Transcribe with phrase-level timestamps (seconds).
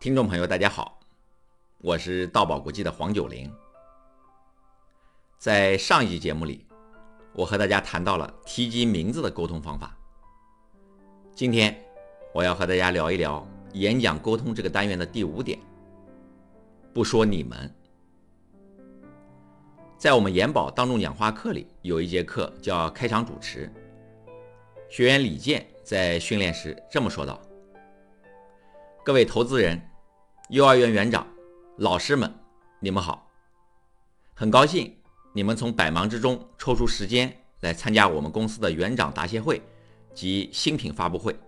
[0.00, 0.98] 听众朋友，大家好，
[1.76, 3.52] 我是道宝国际的黄九龄。
[5.36, 6.66] 在上一集节目里，
[7.34, 9.94] 我和大家谈到了提及名字的沟通方法。
[11.34, 11.78] 今天
[12.32, 15.58] 我要和大家聊一聊演讲沟通这个单元的第五点：
[16.94, 17.70] 不说你们。
[19.98, 23.70] 在我们研宝当众讲话课里，有一节课叫开场主持。
[24.88, 27.38] 学员李健在训练时这么说道
[29.04, 29.78] ：“各位投资人。”
[30.50, 31.24] 幼儿园园长、
[31.76, 32.28] 老师们，
[32.80, 33.30] 你们好！
[34.34, 34.92] 很高兴
[35.32, 39.62] 你们从百忙之中抽出时间来参加我们公司的园长答谢会
[40.12, 41.38] 及新品发布会。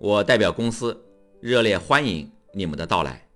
[0.00, 0.98] 我代表公司
[1.38, 3.28] 热烈欢迎你们的到来。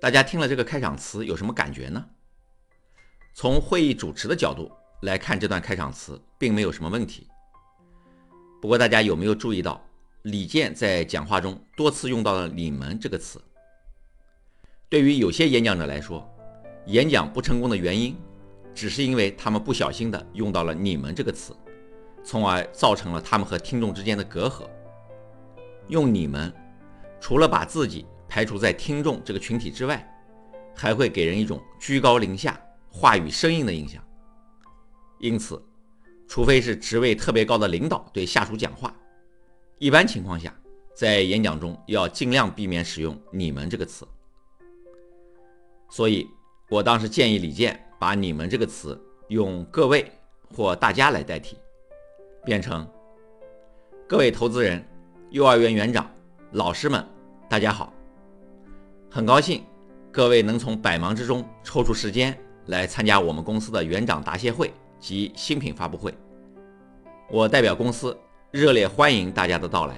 [0.00, 2.08] 大家听了这个开场词有什么感觉呢？
[3.34, 4.70] 从会议主持的角度
[5.02, 7.26] 来看，这段开场词并没有什么问题。
[8.62, 9.84] 不过，大家有没有注意到？
[10.24, 13.40] 李健在讲话中多次用到了“你们”这个词。
[14.86, 16.28] 对于有些演讲者来说，
[16.88, 18.14] 演讲不成功的原因，
[18.74, 21.56] 只是因为他们不小心的用到了“你们”这个词，
[22.22, 24.68] 从而造成了他们和听众之间的隔阂。
[25.88, 26.52] 用“你们”，
[27.18, 30.06] 除了把自己排除在听众这个群体之外，
[30.76, 34.04] 还会给人一种居高临下、话语生硬的印象。
[35.18, 35.62] 因此，
[36.28, 38.94] 除非是职位特别高的领导对下属讲话。
[39.80, 40.54] 一般情况下，
[40.94, 44.06] 在演讲中要尽量避免使用“你们”这个词。
[45.88, 46.28] 所以
[46.68, 50.12] 我当时建议李健把“你们”这个词用“各位”
[50.54, 51.56] 或“大家”来代替，
[52.44, 52.86] 变成
[54.06, 54.86] “各位投资人、
[55.30, 56.06] 幼儿园园长、
[56.52, 57.02] 老师们，
[57.48, 57.90] 大家好！
[59.10, 59.64] 很高兴
[60.12, 66.14] 各位能从百忙之中抽出时间来参加我们公司的园长答谢会及新品发布会。
[67.30, 68.14] 我代表公司。
[68.52, 69.96] 热烈欢迎大家的到来。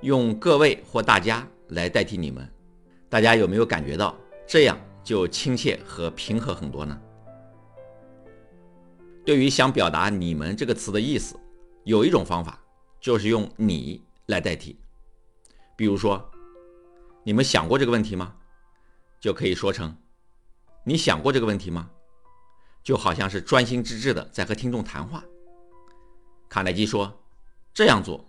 [0.00, 2.50] 用各位或大家来代替你们，
[3.10, 6.98] 大家有没有感觉到这样就亲切和平和很多呢？
[9.22, 11.38] 对于想表达“你们”这个词的意思，
[11.84, 12.58] 有一种方法
[13.02, 14.78] 就是用“你”来代替。
[15.76, 16.30] 比如说，
[17.22, 18.34] 你们想过这个问题吗？
[19.20, 19.94] 就可以说成
[20.84, 21.90] “你想过这个问题吗？”
[22.82, 25.22] 就好像是专心致志的在和听众谈话。
[26.56, 27.22] 卡耐基说
[27.74, 28.24] ：“这样做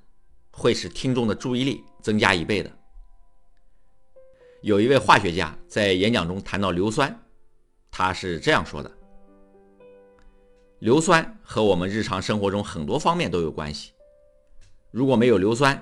[0.51, 2.69] 会使听众的注意力增加一倍的。”
[4.61, 7.23] 有一位化学家在演讲中谈到硫酸，
[7.89, 8.97] 他是这样说的
[10.79, 13.93] ：“硫酸和我们日常生活中很多方面都有关系。
[14.91, 15.81] 如果没有硫酸，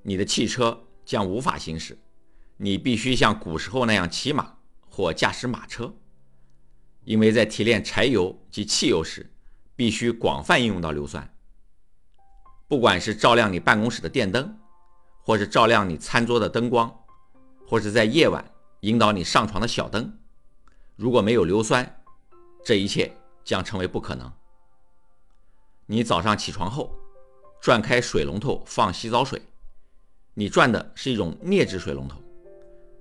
[0.00, 1.98] 你的汽车将无法行驶，
[2.56, 4.56] 你必须像古时候那样骑马
[4.88, 5.94] 或驾驶马车，
[7.04, 9.30] 因为在提炼柴油及汽油时，
[9.76, 11.30] 必须广泛应用到硫酸。”
[12.66, 14.58] 不管是照亮你办公室的电灯，
[15.22, 16.92] 或是照亮你餐桌的灯光，
[17.66, 18.44] 或是在夜晚
[18.80, 20.18] 引导你上床的小灯，
[20.96, 22.02] 如果没有硫酸，
[22.64, 23.14] 这一切
[23.44, 24.32] 将成为不可能。
[25.86, 26.94] 你早上起床后，
[27.60, 29.40] 转开水龙头放洗澡水，
[30.32, 32.18] 你转的是一种镍质水龙头，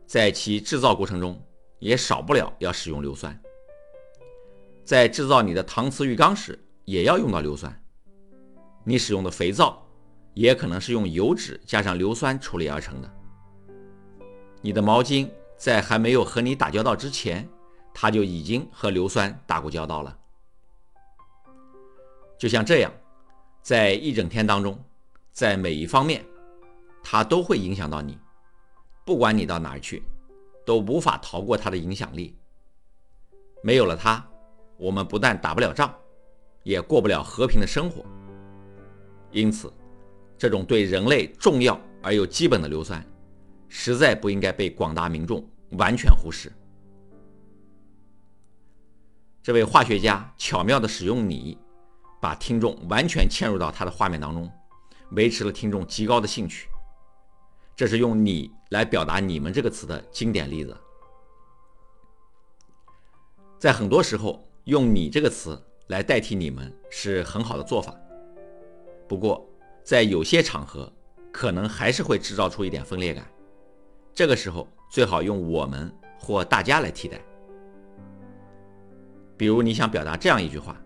[0.06, 1.42] 在其制造过程中
[1.80, 3.38] 也少不了要使用硫酸。
[4.84, 7.83] 在制造你的搪瓷浴缸时，也要用到硫酸。
[8.84, 9.82] 你使用的肥皂，
[10.34, 13.12] 也可能是用油脂加上硫酸处理而成的。
[14.62, 17.48] 你的毛巾在还没有和你打交道之前，
[17.94, 20.18] 它就已经和硫酸打过交道了。
[22.38, 22.92] 就像这样，
[23.62, 24.78] 在一整天当中，
[25.32, 26.26] 在每一方面，
[27.02, 28.18] 它都会影响到你。
[29.06, 30.04] 不管你到哪儿去，
[30.66, 32.38] 都无法逃过它的影响力。
[33.62, 34.26] 没有了它，
[34.78, 35.94] 我们不但打不了仗，
[36.64, 38.06] 也过不了和平的生活。
[39.34, 39.74] 因此，
[40.38, 43.04] 这种对人类重要而又基本的硫酸，
[43.68, 46.52] 实在不应该被广大民众完全忽视。
[49.42, 51.58] 这位化学家巧妙地使用“你”，
[52.22, 54.50] 把听众完全嵌入到他的画面当中，
[55.12, 56.70] 维持了听众极高的兴趣。
[57.76, 60.78] 这是用“你”来表达“你们”这个词的经典例子。
[63.58, 67.94] 在很多时候，用“你”这个词来代替“你们”是很好的做法。
[69.08, 69.46] 不过，
[69.84, 70.92] 在有些场合，
[71.32, 73.26] 可能还是会制造出一点分裂感。
[74.14, 77.20] 这个时候，最好用“我们”或“大家”来替代。
[79.36, 80.80] 比如，你想表达这样一句话：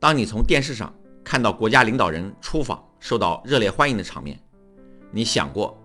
[0.00, 0.92] 当你从电视上
[1.22, 4.38] 看到国家领导人出访受到热烈欢迎的场面，
[5.10, 5.78] 你想过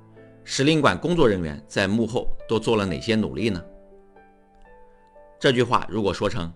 [0.44, 3.64] 使领馆工作人员在幕后都做了哪些努力呢？
[5.40, 6.52] 这句话如果说成。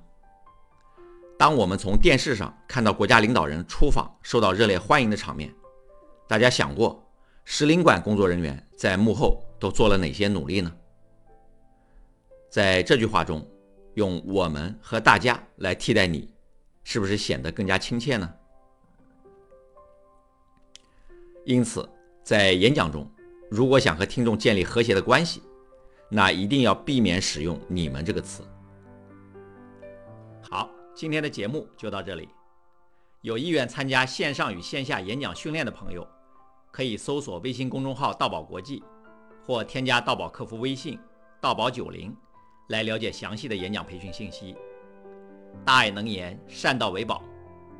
[1.37, 5.53] 当我们从电视上看到国家领导人出访受到热烈欢迎的场面，
[6.27, 7.03] 大家想过
[7.43, 10.71] 使领馆工作人员在幕后都做了哪些努力呢？
[12.49, 13.45] 在这句话中，
[13.95, 16.31] 用“我们”和“大家”来替代你，
[16.83, 18.31] 是不是显得更加亲切呢？
[21.45, 21.89] 因此，
[22.23, 23.09] 在演讲中，
[23.49, 25.41] 如果想和听众建立和谐的关系，
[26.09, 28.43] 那一定要避免使用“你们”这个词。
[30.95, 32.29] 今天的节目就到这里。
[33.21, 36.07] 有意愿参加线上与线下演讲训练的朋友，
[36.71, 38.83] 可以搜索微信公众号“道宝国际”，
[39.45, 40.99] 或添加道宝客服微信
[41.39, 42.15] “道宝九零”，
[42.69, 44.55] 来了解详细的演讲培训信息。
[45.65, 47.23] 大爱能言，善道为宝。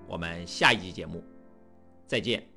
[0.08, 1.24] 我们下一集节目
[2.08, 2.53] 再见。